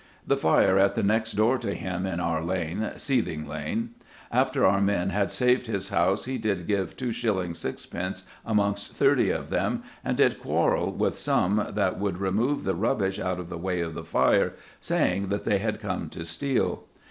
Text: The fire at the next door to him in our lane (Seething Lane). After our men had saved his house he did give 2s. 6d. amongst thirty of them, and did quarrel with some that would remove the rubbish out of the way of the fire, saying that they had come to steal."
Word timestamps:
The 0.25 0.35
fire 0.35 0.79
at 0.79 0.95
the 0.95 1.03
next 1.03 1.33
door 1.33 1.59
to 1.59 1.75
him 1.75 2.07
in 2.07 2.19
our 2.19 2.43
lane 2.43 2.91
(Seething 2.97 3.47
Lane). 3.47 3.91
After 4.31 4.65
our 4.65 4.81
men 4.81 5.11
had 5.11 5.29
saved 5.29 5.67
his 5.67 5.89
house 5.89 6.25
he 6.25 6.39
did 6.39 6.65
give 6.65 6.97
2s. 6.97 7.21
6d. 7.53 8.23
amongst 8.43 8.95
thirty 8.95 9.29
of 9.29 9.51
them, 9.51 9.83
and 10.03 10.17
did 10.17 10.39
quarrel 10.39 10.91
with 10.91 11.19
some 11.19 11.67
that 11.69 11.99
would 11.99 12.17
remove 12.17 12.63
the 12.63 12.73
rubbish 12.73 13.19
out 13.19 13.39
of 13.39 13.49
the 13.49 13.59
way 13.59 13.79
of 13.81 13.93
the 13.93 14.03
fire, 14.03 14.53
saying 14.79 15.27
that 15.27 15.43
they 15.43 15.59
had 15.59 15.79
come 15.79 16.09
to 16.09 16.25
steal." 16.25 16.85